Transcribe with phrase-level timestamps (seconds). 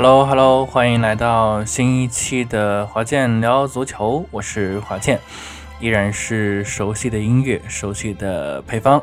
[0.00, 5.18] Hello Hello，欢迎来到新一期的华健聊足球，我是华健，
[5.80, 9.02] 依然是熟悉的音乐，熟悉的配方。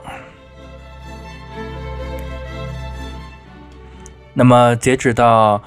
[4.34, 5.62] 那么截止到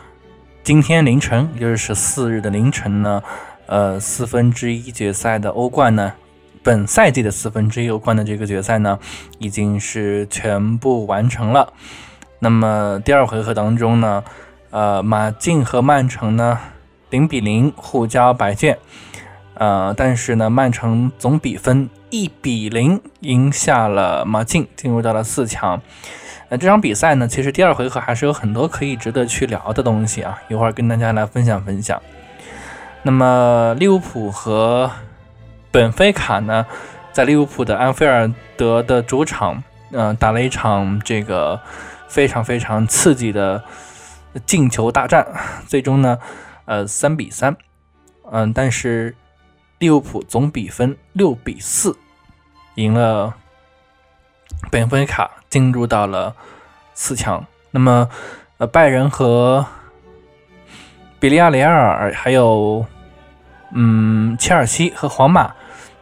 [0.64, 3.22] 今天凌晨，也就是十四日的凌晨呢，
[3.66, 6.10] 呃，四分之一决赛的欧冠呢，
[6.62, 8.98] 本赛季的四分之一欧冠的这个决赛呢，
[9.38, 11.74] 已经是全部完成了。
[12.38, 14.24] 那么第二回合当中呢，
[14.70, 16.58] 呃，马竞和曼城呢
[17.10, 18.78] 零比零互交白卷，
[19.54, 25.80] 呃，但是呢，曼城总比分一比零赢下了马竞，进入到了四强。
[26.48, 32.00] 那这场比赛呢，其实第二回合还是有很多可以值得去聊的东西啊，一会儿跟大家来分享分享。
[33.02, 34.90] 那么利物浦和
[35.70, 36.66] 本菲卡呢，
[37.12, 41.60] 在利物浦的安菲尔德的主场，嗯，打了一场这个。
[42.10, 43.62] 非常非常刺激的
[44.46, 45.26] 进球大战，
[45.66, 46.18] 最终呢，
[46.66, 47.56] 呃，三比三，
[48.30, 49.14] 嗯，但是
[49.78, 51.96] 利物浦总比分六比四
[52.74, 53.34] 赢了
[54.70, 56.34] 本菲卡，进入到了
[56.94, 57.44] 四强。
[57.70, 58.08] 那么，
[58.58, 59.64] 呃，拜仁和
[61.20, 62.86] 比利亚雷亚尔，还有
[63.74, 65.54] 嗯，切尔西和皇马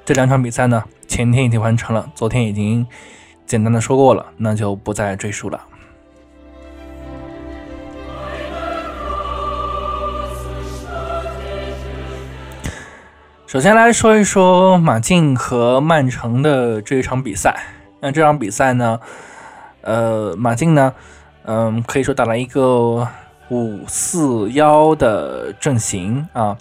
[0.04, 2.86] 这两场比赛呢，前天已经完成了，昨天已经
[3.46, 5.60] 简单的说过了，那就不再赘述了。
[13.46, 17.56] 首先来说一说马竞和曼城的这一场比赛。
[18.00, 18.98] 那这场比赛呢，
[19.82, 20.92] 呃，马竞呢，
[21.44, 23.06] 嗯，可以说打了一个
[23.48, 26.56] 五四幺的阵型啊，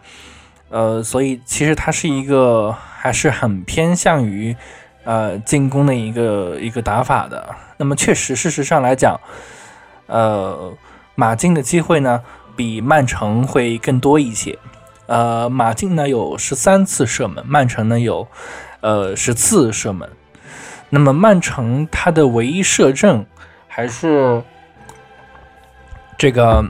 [0.70, 4.56] 呃，所以其实它是一个还是很偏向于
[5.06, 7.50] 呃进攻的一个一个打法的。
[7.78, 9.20] 那么确实，事实上来讲，
[10.06, 10.72] 呃，
[11.16, 12.22] 马竞的机会呢
[12.56, 14.60] 比曼城会更多一些。
[15.08, 18.28] 呃，马竞呢有十三次射门，曼城呢有
[18.82, 20.10] 呃十次射门。
[20.90, 23.26] 那么曼城他的唯一射正
[23.68, 24.42] 还是
[26.18, 26.64] 这个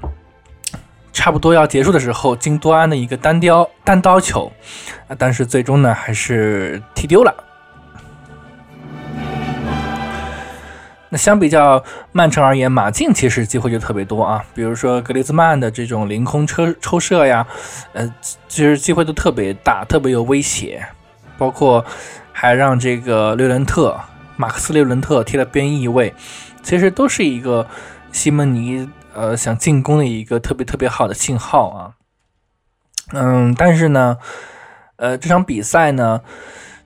[1.14, 4.52] 差不多要结束的时候，金多安的一个单雕单刀球，
[5.18, 7.45] 但是最终呢还是踢丢了。
[11.18, 17.46] 相比较曼城而言，马竞其实机会就特别多啊，比如说格列兹曼的这种凌空抽抽射呀，
[17.94, 18.14] 呃，
[18.48, 20.86] 其实机会都特别大，特别有威胁，
[21.38, 21.86] 包括
[22.32, 24.00] 还让这个略伦特
[24.36, 26.14] 马克思略伦特踢了边翼位，
[26.64, 27.68] 其实都是一个
[28.12, 31.94] 西蒙尼呃想进攻的一个特别特别好的信号啊。
[33.14, 34.18] 嗯，但是呢，
[34.96, 36.22] 呃，这场比赛呢，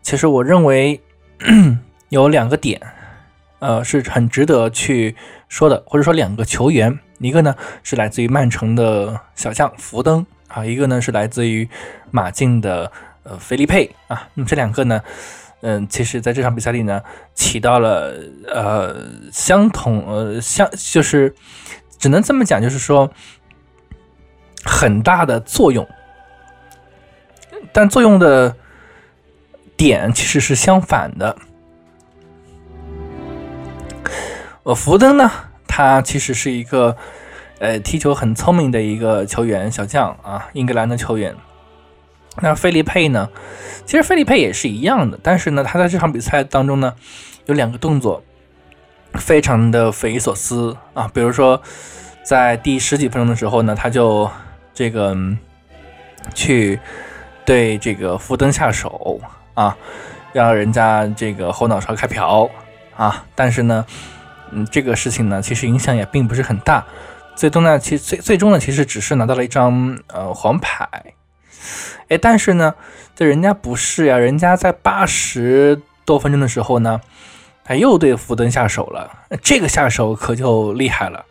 [0.01, 1.01] 其实我认为
[2.09, 2.81] 有两个点。
[3.59, 5.15] 呃，是很值得去
[5.47, 11.69] 说的，或者说两个球员，一个呢是来自于曼城的小将福登啊，一个呢是来自于
[12.09, 12.91] 马竞的
[13.23, 14.29] 呃菲利佩啊。
[14.33, 15.01] 那么这两个呢，
[15.61, 17.01] 嗯，其实在这场比赛里呢，
[17.33, 18.13] 起到了
[18.47, 18.95] 呃
[19.31, 21.35] 相同呃相就是
[21.97, 23.11] 只能这么讲，就是说
[24.63, 25.85] 很大的作用，
[27.73, 28.55] 但作用的
[29.75, 31.35] 点其实是相反的。
[34.63, 35.31] 呃，福登呢，
[35.67, 36.97] 他其实是一个，
[37.59, 41.33] 呃，踢球很聪明的一个球员，小将啊，英格兰的球员。
[42.41, 43.29] 那费利佩呢，
[43.85, 46.93] 其实费利佩也是一样的，但是呢，他在这场比赛当中呢，
[47.45, 48.21] 有两个动作
[49.13, 51.61] 非常的匪夷所思啊，比如说
[52.21, 54.29] 在第十几分钟的时候呢，他就
[54.73, 55.15] 这个
[56.33, 56.77] 去
[57.45, 59.21] 对这个福登下手
[59.53, 59.75] 啊，
[60.33, 62.49] 让人家这个后脑勺开瓢
[62.97, 63.85] 啊，但是呢。
[64.51, 66.85] 嗯，这个事情呢，其实影响也并不是很大。
[67.35, 70.87] 最终呢，其实最最终呢，其实只是拿到了一张呃黄牌。
[72.09, 72.73] 哎，但是呢，
[73.15, 76.99] 这人家不是呀，人家在八十多分钟的时候呢，
[77.63, 79.09] 他又对福登下手了。
[79.41, 81.23] 这个下手可就厉害了，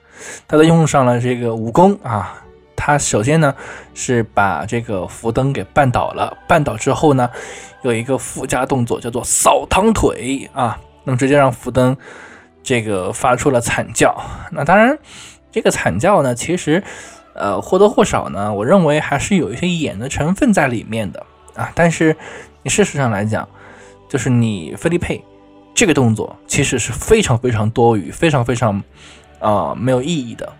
[0.46, 2.42] 他都用上了这个武功啊。
[2.74, 3.54] 他首先呢
[3.92, 7.28] 是把这个福登给绊倒了，绊倒之后呢，
[7.82, 11.94] 有一个附加动作叫做扫堂腿啊，那么直接让福登。
[12.68, 14.14] 这个发出了惨叫，
[14.52, 14.98] 那当然，
[15.50, 16.84] 这个惨叫呢，其实，
[17.32, 21.24] 呃，或多或少呢，我认为还是有一些演的成分在里面的
[21.54, 21.72] 啊。
[21.74, 22.14] 但是，
[22.62, 23.48] 你事实上来讲，
[24.06, 25.24] 就是你菲利佩
[25.74, 28.82] 这个动作其实是非常非常多余、非常非常
[29.38, 30.52] 啊没有意义的，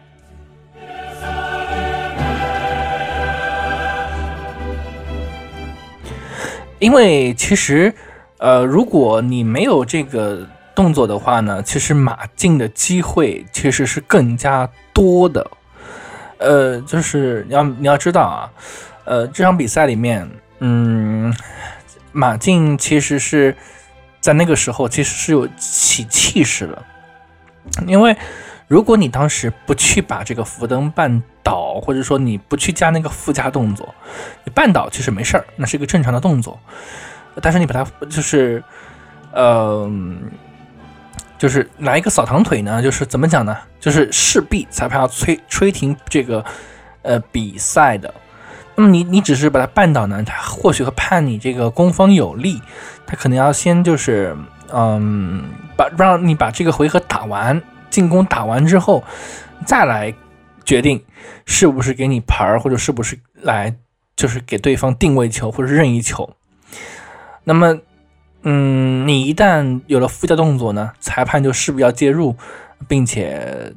[6.79, 7.93] 因为其实，
[8.39, 10.49] 呃，如果你没有这个。
[10.79, 15.45] 动作的话呢，其实马竞的机会其实是更加多的，
[16.39, 18.49] 呃，就是你要你要知道啊，
[19.05, 20.31] 呃，这场比赛里面，
[20.61, 21.35] 嗯，
[22.13, 23.57] 马竞其实是
[24.21, 26.81] 在那个时候其实是有起气势的，
[27.85, 28.17] 因为
[28.69, 33.93] 如果你当时不去把这个福登绊倒，或者说你不去加那个附加动作，
[34.45, 36.57] 你绊倒其实没事儿，那是一个正常的动作，
[37.43, 38.63] 但是你把它就是，
[39.33, 39.91] 呃。
[41.39, 42.83] 就是来一个扫堂腿呢？
[42.83, 43.57] 就是怎么讲呢？
[43.79, 46.45] 就是势必裁判要吹吹停这个
[47.03, 48.13] 呃比赛的。
[48.75, 52.61] 那么你你只是把他绊倒呢，他或许会判你这个攻方有利，
[53.07, 54.37] 他可能要先就是
[54.73, 55.45] 嗯
[55.77, 59.05] 把让你把这个回合打完，进攻打完之后，
[59.65, 60.13] 再来
[60.65, 61.03] 决定
[61.47, 63.75] 是不是给你牌儿，或者是不是来
[64.17, 66.29] 就是给对方定位球或者任意球。
[67.45, 67.79] 那么。
[68.43, 72.37] 嗯，你一旦有了附加动作呢，裁判就势必要介入，
[72.87, 73.75] 并且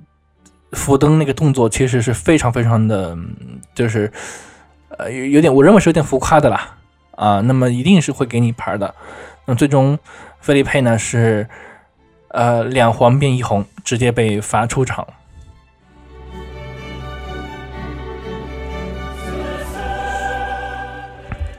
[0.73, 3.17] 福登那个动作其实是非常非常的，
[3.73, 4.11] 就是
[4.97, 6.77] 呃有有点，我认为是有点浮夸的啦
[7.15, 8.93] 啊，那么一定是会给你牌的。
[9.45, 9.97] 那最终
[10.39, 11.49] 费利佩呢是
[12.27, 15.07] 呃两黄变一红，直接被罚出场。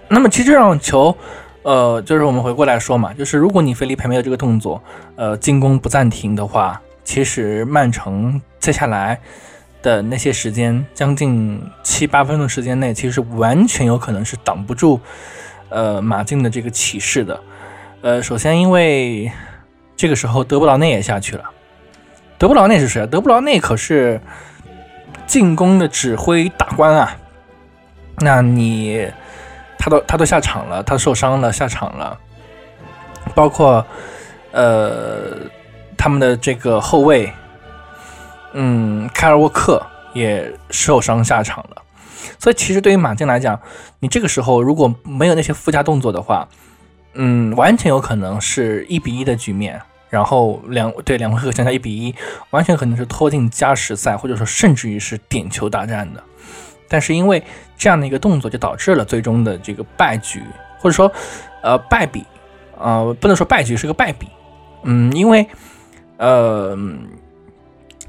[0.09, 1.19] 那么其实这场球。
[1.63, 4.83] 呃，就是我们回过来说嘛，就是如果你菲利佩没有这个动作，
[5.15, 9.21] 呃，进攻不暂停的话，其实曼城接下来
[9.81, 15.01] 的那些时间，将近七八分钟时间内，其实完全有可能是挡不住
[15.69, 17.41] 呃马竞的这个起势的。
[18.01, 19.31] 呃，首先因为
[19.97, 21.45] 这个时候德布劳内也下去了，
[22.39, 23.07] 德布劳内是谁？
[23.07, 24.21] 德布劳内可是
[25.29, 27.17] 进攻的指挥大官啊，
[28.17, 29.09] 那你。
[29.83, 32.17] 他都他都下场了，他受伤了下场了，
[33.35, 33.85] 包括
[34.53, 35.39] 呃
[35.99, 37.33] 他们的这个后卫，
[38.53, 41.83] 嗯，凯尔沃克也受伤下场了。
[42.39, 43.61] 所以其实对于马竞来讲，
[43.99, 46.47] 你这个时候如果没有那些附加动作的话，
[47.15, 52.15] 嗯，完全有可能是一比一的局面，然后两对两回合相加一比一，
[52.51, 56.23] 完全可能是拖进加时赛，或者说甚至于是点球大战的。
[56.93, 57.43] 但是因为
[57.79, 60.43] 这样的一个动作，就导致了最终的这个败局，
[60.79, 61.11] 或者说，
[61.63, 62.23] 呃，败笔，
[62.79, 64.29] 呃，不能说败局是个败笔，
[64.83, 65.49] 嗯，因为，
[66.19, 66.77] 呃，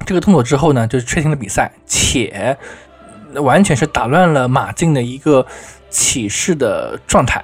[0.04, 2.56] 这个动作之后呢，就是确定了比赛，且
[3.36, 5.46] 完全是打乱了马竞的一个
[5.88, 7.42] 起势的状态。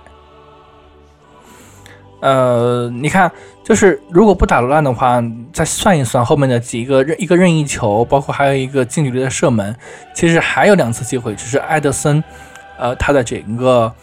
[2.20, 3.30] 呃，你看。
[3.62, 5.22] 就是如果不打乱的话，
[5.52, 9.76] 再算一算后面的几个任一个任意球，包括还有一个近距离的射门，
[10.12, 12.24] 其实还有两次机会，只是埃德森，
[12.80, 13.94] 呃，他的整个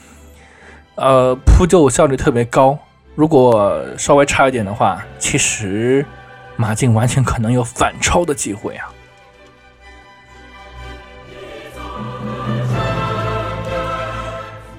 [0.96, 2.80] 呃扑救效率特别高。
[3.14, 6.06] 如果稍微差一点的话，其实
[6.56, 8.88] 马竞完全可能有反超的机会啊。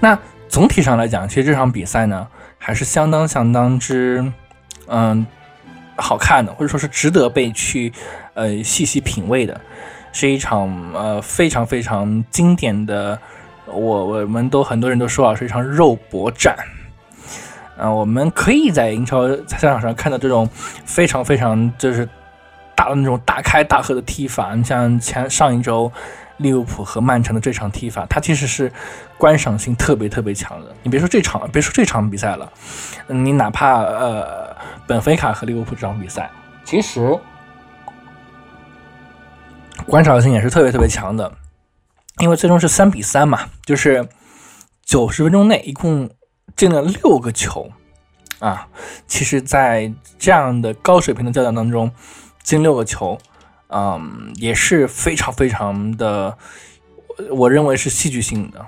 [0.01, 0.19] 那
[0.49, 2.27] 总体上来讲，其实这场比赛呢，
[2.59, 4.33] 还是相当相当之。
[4.89, 5.27] 嗯，
[5.97, 7.93] 好看的，或者说是值得被去
[8.33, 9.61] 呃细细品味的，
[10.13, 13.19] 是一场呃非常非常经典的，
[13.67, 16.57] 我我们都很多人都说啊，是一场肉搏战。
[17.77, 20.49] 嗯，我们可以在英超赛场上看到这种
[20.87, 22.09] 非常非常就是
[22.75, 25.93] 大的那种大开大合的踢法，你像前上一周。
[26.39, 28.73] 利物浦和曼城的这场踢法，它其实是
[29.17, 30.75] 观赏性特别特别强的。
[30.83, 32.51] 你别说这场，别说这场比赛了，
[33.07, 36.31] 你哪怕呃本菲卡和利物浦这场比赛，
[36.65, 37.17] 其实
[39.87, 41.33] 观赏性也是特别特别强的。
[42.21, 44.09] 因为最终是三比三嘛，就是
[44.85, 46.11] 九十分钟内一共
[46.57, 47.71] 进了六个球
[48.41, 48.67] 啊。
[49.07, 51.93] 其实，在这样的高水平的较量当中，
[52.43, 53.17] 进六个球。
[53.69, 56.39] 嗯，也是非常非常的，
[57.31, 58.67] 我认为是戏剧性的。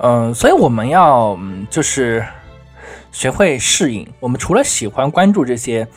[0.00, 1.36] 嗯，所以我们要
[1.68, 2.24] 就是
[3.10, 4.06] 学会适应。
[4.20, 5.88] 我们除了喜欢关注这些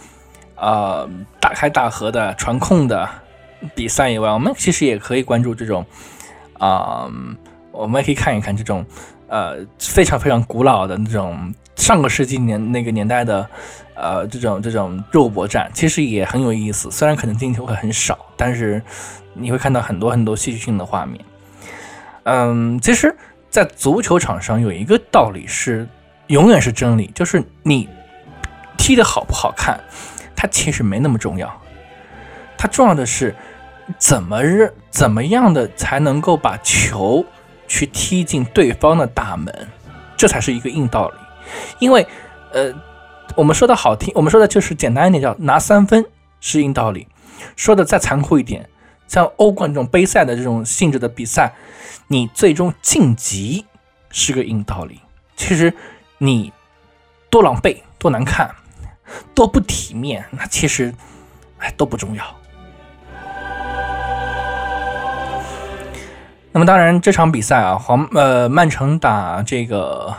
[0.55, 1.07] 呃
[1.39, 3.07] 大开大合的传控的
[3.75, 5.85] 比赛以外，我们其实也可以关注这种
[6.57, 7.07] 啊，
[7.71, 8.83] 我们也可以看一看这种。
[9.31, 13.49] 呃，非常非常古老的那种上个世纪年那个年代的，
[13.95, 16.91] 呃，这种这种肉搏战，其实也很有意思。
[16.91, 18.83] 虽然可能进球会很少，但是
[19.33, 21.23] 你会看到很多很多戏剧性的画面。
[22.23, 23.15] 嗯，其实，
[23.49, 25.87] 在足球场上有一个道理是
[26.27, 27.87] 永远是真理，就是你
[28.77, 29.79] 踢的好不好看，
[30.35, 31.49] 它其实没那么重要。
[32.57, 33.33] 它重要的是
[33.97, 37.25] 怎么日怎么样的才能够把球。
[37.71, 39.69] 去踢进对方的大门，
[40.17, 41.15] 这才是一个硬道理。
[41.79, 42.05] 因为，
[42.51, 42.69] 呃，
[43.33, 46.05] 我们说的好听，我们说的就是简单一点，叫拿三分
[46.41, 47.07] 是硬道理。
[47.55, 48.69] 说的再残酷一点，
[49.07, 51.53] 像欧冠这种杯赛的这种性质的比赛，
[52.07, 53.65] 你最终晋级
[54.09, 54.99] 是个硬道理。
[55.37, 55.73] 其实
[56.17, 56.51] 你
[57.29, 58.53] 多狼狈、多难看、
[59.33, 60.93] 多不体面，那其实
[61.59, 62.35] 哎都不重要。
[66.53, 70.13] 那么当然，这场比赛啊，黄呃曼城打这个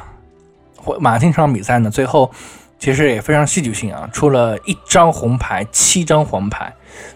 [0.98, 2.30] 马竞这场比赛呢，最后
[2.78, 6.72] 其实也非常戏剧性啊，出了一张红牌，七张黄牌，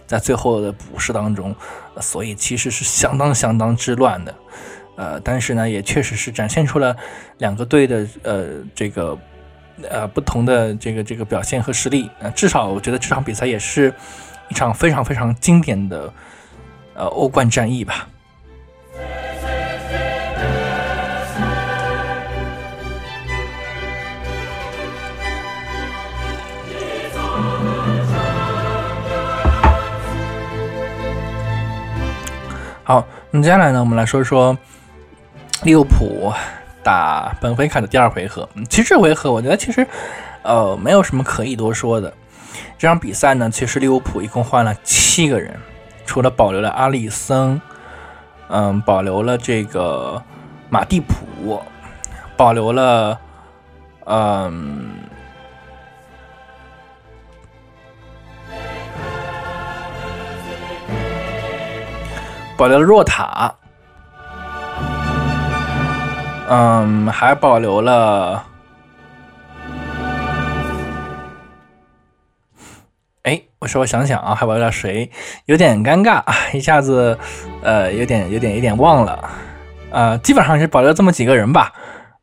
[0.07, 1.55] 在最后的补时当中，
[1.99, 4.35] 所以其实是相当相当之乱的。
[4.97, 6.95] 呃，但是呢，也确实是展现出了
[7.39, 9.17] 两个队的呃这个
[9.89, 12.11] 呃不同的这个这个表现和实力。
[12.21, 13.93] 呃，至少我觉得这场比赛也是
[14.51, 16.13] 一场非常非常经典的
[16.95, 18.07] 呃欧冠战役吧。
[32.89, 34.57] 好，那么接下来呢，我们来说说
[35.65, 36.33] 利物浦
[36.85, 38.49] 打本菲卡的第二回合。
[38.71, 39.85] 其实这回合我觉得其实
[40.43, 42.15] 呃没有什么可以多说的。
[42.79, 45.53] 这场比赛呢，其实利物浦一共换了七个人，
[46.05, 47.61] 除了保留了阿里森，
[48.49, 50.23] 嗯，保留了这个
[50.71, 51.63] 马蒂普，
[52.37, 53.19] 保留了
[54.05, 54.91] 嗯。
[62.59, 63.55] 保留了若塔，
[66.49, 68.43] 嗯，还保留了，
[73.27, 75.11] 哎，我说我想想啊，还保留了谁？
[75.47, 77.19] 有点尴尬啊，一下子，
[77.61, 79.29] 呃，有点有点有点忘了，
[79.91, 81.73] 呃，基本上是保留这么几个人吧，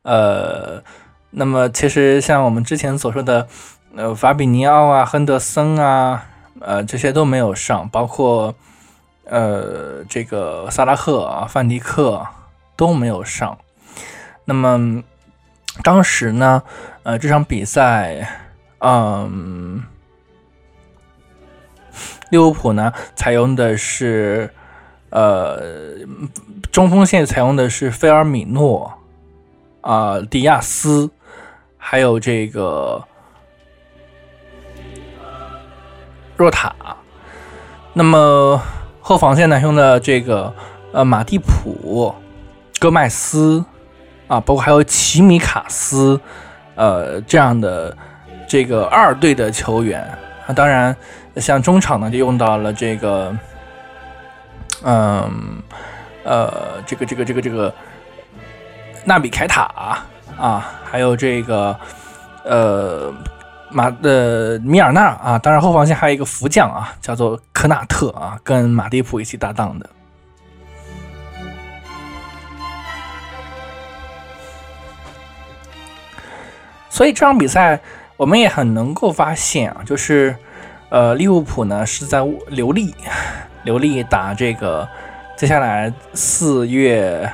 [0.00, 0.82] 呃，
[1.28, 3.46] 那么其实像我们之前所说的，
[3.94, 6.24] 呃，法比尼奥啊、亨德森啊，
[6.60, 8.54] 呃，这些都没有上，包括。
[9.26, 12.26] 呃，这个萨拉赫啊、范迪克
[12.76, 13.56] 都没有上。
[14.44, 15.02] 那么
[15.82, 16.62] 当时呢，
[17.04, 18.28] 呃，这场比赛，
[18.80, 19.82] 嗯，
[22.34, 24.50] 利物浦呢采用的是，
[25.10, 25.62] 呃，
[26.70, 28.92] 中锋线采用的是菲尔米诺
[29.80, 31.10] 啊、迪亚斯，
[31.78, 33.04] 还有这个
[36.36, 36.74] 若塔。
[37.92, 38.60] 那么。
[39.06, 40.50] 后防线呢，用的这个
[40.90, 42.14] 呃马蒂普、
[42.80, 43.62] 戈麦斯
[44.28, 46.18] 啊，包括还有奇米卡斯，
[46.74, 47.94] 呃这样的
[48.48, 50.00] 这个二队的球员
[50.46, 50.54] 啊。
[50.54, 50.96] 当然，
[51.36, 53.36] 像中场呢，就用到了这个，
[54.82, 55.62] 嗯
[56.24, 57.74] 呃这个这个这个这个
[59.04, 60.02] 纳比凯塔
[60.36, 61.78] 啊，还有这个
[62.44, 63.12] 呃。
[63.70, 69.90] 马的米尔纳啊，当然后防线还有一个福将啊，叫做科纳特啊，跟马蒂普一起搭档的。
[76.88, 77.80] 所以这场比赛
[78.16, 80.36] 我们也很能够发现啊，就是
[80.94, 82.94] 呃利物浦呢是在留力，
[83.64, 84.88] 留力打这个
[85.36, 87.28] 接下来四月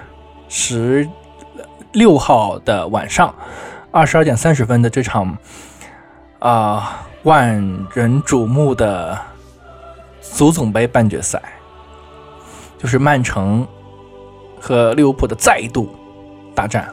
[0.48, 1.06] 十
[1.92, 3.34] 六号的晚上
[3.90, 5.36] 二十二点三十分的这场。
[6.38, 7.54] 啊，万
[7.92, 9.18] 人瞩目的
[10.22, 11.38] 足总杯半决赛，
[12.78, 13.68] 就是曼城
[14.58, 15.94] 和利物浦的再度
[16.54, 16.88] 大战。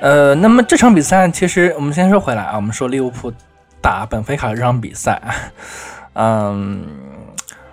[0.00, 3.32] 呃，那么这场比赛，其实我们先说回来啊，我们说利物浦
[3.80, 5.20] 打本菲卡这场比赛，
[6.14, 6.86] 嗯，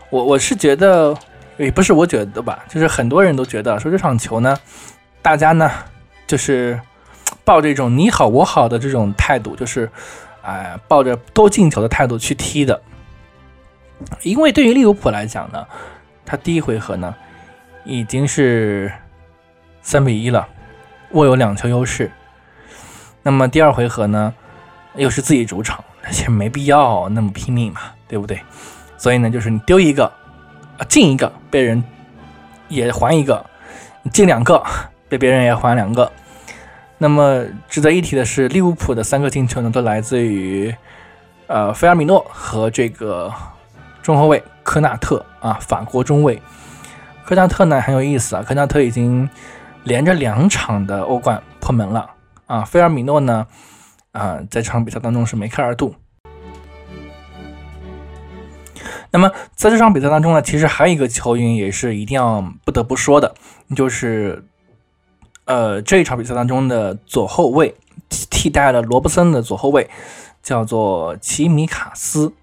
[0.10, 1.18] 我我是觉得，
[1.58, 4.58] 也不是我觉得吧，就是很多人都觉得说这场球呢，
[5.22, 5.72] 大家呢。
[6.28, 6.78] 就是
[7.46, 9.90] 抱着一种你好我好的这种态度，就是，
[10.42, 12.82] 哎，抱着多进球的态度去踢的。
[14.24, 15.66] 因为对于利物浦来讲呢，
[16.26, 17.16] 他第一回合呢
[17.86, 18.92] 已经是
[19.82, 20.46] 三比一了，
[21.18, 22.12] 握有两球优势。
[23.24, 24.34] 那么第二回合呢
[24.96, 28.40] 又是自己主场，而且没必要那么拼命嘛，对不对？
[28.98, 30.06] 所以呢，就是你丢一个
[30.78, 31.84] 啊进一个，被人
[32.70, 33.46] 也还一个，
[34.14, 34.64] 进两个。
[35.10, 36.12] 被别人也还两个。
[36.98, 40.76] 那么值得一提的是，利物浦的三个进球呢，都来自于
[41.48, 43.34] 呃菲尔米诺和这个
[44.02, 46.42] 中后卫科纳特啊，法国中卫
[47.24, 49.30] 科纳特呢很有意思啊，科纳特已经
[49.88, 52.12] 连着两场的欧冠破门了
[52.46, 53.48] 啊，菲尔米诺呢
[54.12, 55.96] 啊在这场比赛当中是梅开二度。
[59.12, 63.34] 那么在这场比赛当中呢，其实还有一个球员也是一定要不得不说的，
[63.76, 64.44] 就是。
[65.46, 67.74] 呃这一场比赛当中的左后卫
[68.10, 69.90] 替代了罗伯森的左后卫，
[70.44, 72.34] 叫做齐米卡斯。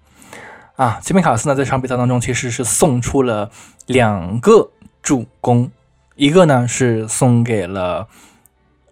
[0.75, 3.51] 啊，齐米卡斯呢，在这场比赛当中其实是送出了
[3.85, 4.71] 两个
[5.03, 5.69] 助攻，
[6.15, 8.07] 一个呢是送给了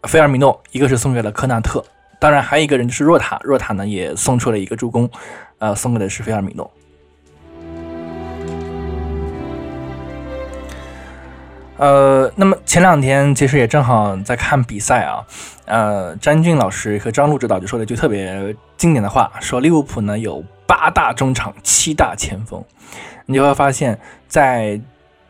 [0.04, 1.82] 菲尔米诺，一个是送给了科纳特。
[2.20, 5.10] 当然，还有一个人就是若塔，若塔呢也送出了一个助攻，
[5.58, 6.70] 呃，送给的是菲尔米诺。
[11.78, 15.26] 呃，那么前两天其实也正好在看比赛啊，
[15.66, 22.62] 呃，詹俊老师和张璐指导就说了一句特别经典的话，说利物浦呢有八大中场，七大前锋。
[23.26, 24.80] 你就会发现，在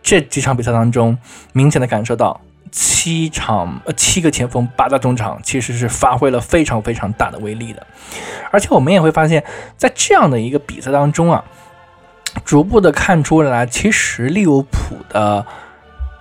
[0.04, 1.18] 这几场比赛当中，
[1.54, 2.40] 明显的感受到。
[2.76, 7.86] 七场呃七个前锋八大中场其实是发挥了非常非常大的威力的，
[8.50, 9.44] 而且我们也会发现，
[9.78, 11.46] 在这样的一个比赛当中啊，
[12.44, 15.46] 逐步的看出来，其实利物浦的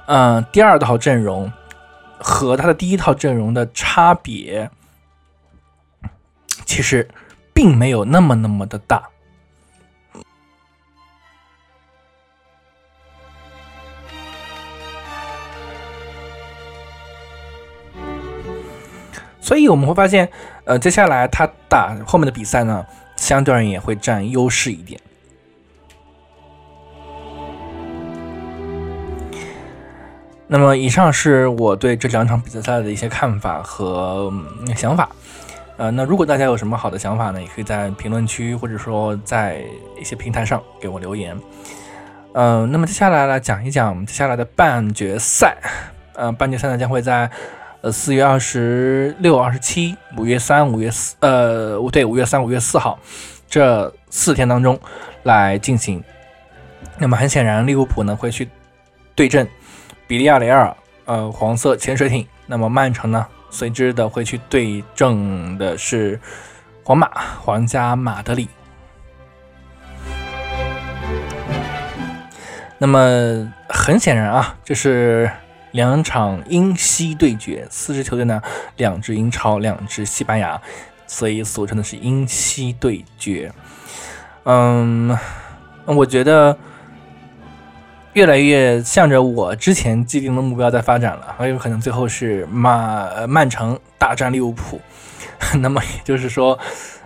[0.05, 1.51] 嗯第二套阵容
[2.19, 4.69] 和他的第一套阵容的差别，
[6.67, 7.09] 其实
[7.55, 9.09] 并没有那么那么的大。
[19.53, 20.27] 所以我们会发现，
[20.65, 24.99] 呃，接下来他打后面的比赛呢，相对而言也会占优势一点。
[30.47, 34.33] 那么，以上是我对这两场比赛的一些看法和
[34.75, 35.11] 想法。
[35.77, 39.63] 呃，那如果大家有什么好的想法呢，也可以在评论区或者说在
[40.01, 41.39] 一些平台上给我留言。
[42.33, 45.59] 嗯，那么接下来来讲一讲接下来的半决赛。
[46.15, 47.31] 呃，半决赛呢将会在。
[47.83, 52.97] 呃，四月二十六、二十七，五月三、五月四，呃，对，五月三、五月四号
[53.49, 54.79] 这四天当中
[55.25, 56.01] 来进行。
[56.99, 58.49] 那么很显然，利物浦呢会去
[59.17, 59.49] 对阵
[60.07, 60.77] 比利亚雷尔，
[61.07, 62.25] 呃，黄色潜水艇。
[62.47, 66.21] 那么曼城呢，随之的会去对阵的是
[66.85, 68.49] 皇马，皇家马德里。
[72.79, 75.29] 那么很显然啊，这是。
[75.73, 78.41] 两场英西对决，四支球队呢，
[78.77, 80.61] 两支英超，两支西班牙，
[81.07, 83.53] 所以俗称的是英西对决。
[84.45, 85.19] 嗯，
[85.85, 86.57] 我觉得
[88.13, 94.81] 越来越向着我之前既定的目标在发展了，很有可能最后是马曼城大战利物浦。
[95.59, 96.59] 那么也就是说，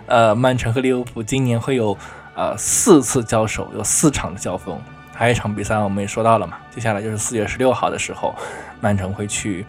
[0.07, 1.97] 呃，曼城和利物浦今年会有
[2.35, 4.79] 呃四次交手，有四场的交锋。
[5.17, 6.59] 还有一场比赛，我们也说到了嘛。
[6.71, 8.35] 接下来就是四月十六号的时候，
[8.81, 9.65] 曼城会去，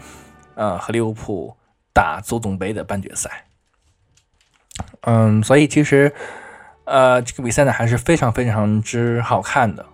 [0.56, 1.56] 呃，和利物浦
[1.94, 3.46] 打足总杯的半决赛。
[5.02, 6.14] 嗯，所以其实，
[6.84, 9.86] 呃，这个比赛呢还是非常非常之好看的。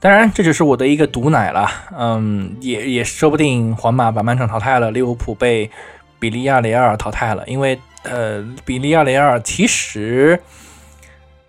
[0.00, 1.68] 当然，这只是我的一个毒奶了。
[1.96, 5.70] 嗯，也也说不定皇马把曼城淘汰了，利物浦被
[6.18, 10.40] 比利亚雷尔淘汰了，因为呃，比利亚雷尔其实。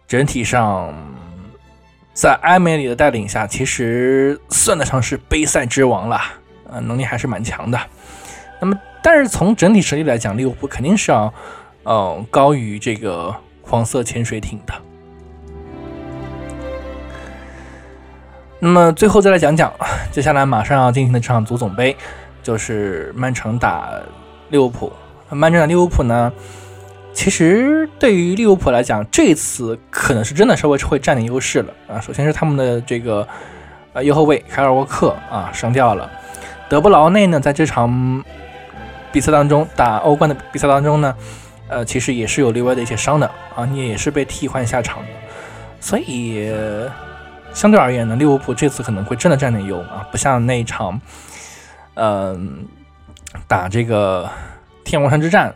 [0.07, 0.93] 整体上，
[2.13, 6.21] 在埃梅里的带领下，其实算得上是杯赛之王了，
[6.69, 7.79] 呃，能力还是蛮强的。
[8.61, 11.33] 那么，但是从整体实力来讲，利物浦肯定是要，
[11.83, 14.73] 呃，高于这个黄色潜水艇的。
[18.59, 19.73] 那么最后再来讲讲，
[20.11, 21.95] 接下来马上要进行的这场足总杯，
[22.41, 23.89] 就是曼城打
[24.49, 24.93] 利物浦。
[25.29, 26.31] 曼城打利物浦呢？
[27.15, 31.99] 其实对于利物浦来讲，这次可能是真的稍微会占点优势了啊。
[31.99, 33.25] 首先是他们的这个
[33.93, 36.11] 呃右后卫凯尔沃克啊伤掉了，
[36.69, 38.21] 德布劳内呢在这场
[39.13, 41.15] 比赛当中打欧冠的比赛当中呢，
[41.69, 43.25] 呃其实也是有略微的一些伤的
[43.55, 45.07] 啊，你也是被替换下场的，
[45.79, 46.53] 所以
[47.53, 50.99] 相对而言呢，利物浦这次可能会真的占点优啊，不像那一场
[51.93, 52.67] 嗯
[53.47, 54.29] 打这个
[54.83, 55.55] 天王山之战。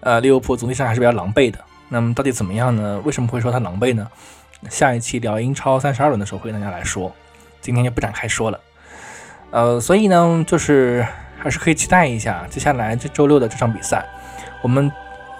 [0.00, 1.58] 呃，利物浦总体上还是比较狼狈的。
[1.88, 3.00] 那么到底怎么样呢？
[3.04, 4.08] 为什么会说他狼狈呢？
[4.68, 7.14] 下一期聊英超三十二轮的时候会跟大家来说，
[7.60, 8.58] 今天就不展开说了。
[9.50, 11.06] 呃，所以呢，就是
[11.38, 14.04] 还是可以期待一下接下来这周六的这场比赛。
[14.62, 14.90] 我们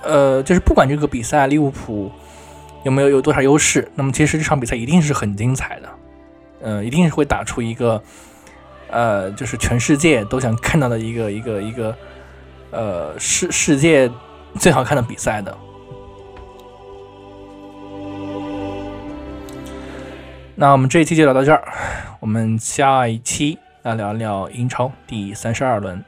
[0.05, 2.13] 呃，就是不管这个比赛利物浦
[2.85, 5.89] 有没有有多少优势，那么其实这场比赛一定是很精彩的。
[6.63, 8.01] 呃，一定是会打出一个
[8.89, 11.97] 呃，就是全世界都想看到的一个一个一个
[12.71, 14.09] 呃世世界。
[14.59, 15.57] 最好看的比赛的，
[20.55, 21.63] 那我们这一期就聊到这儿，
[22.21, 26.03] 我们下一期来聊聊英超第三十二轮。